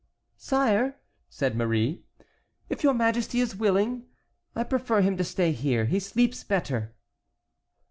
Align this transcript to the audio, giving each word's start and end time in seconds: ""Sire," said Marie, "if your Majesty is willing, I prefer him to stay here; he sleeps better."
""Sire," 0.51 0.95
said 1.29 1.55
Marie, 1.55 2.01
"if 2.69 2.81
your 2.81 2.95
Majesty 2.95 3.39
is 3.39 3.55
willing, 3.55 4.07
I 4.55 4.63
prefer 4.63 5.01
him 5.01 5.15
to 5.17 5.23
stay 5.23 5.51
here; 5.51 5.85
he 5.85 5.99
sleeps 5.99 6.43
better." 6.43 6.95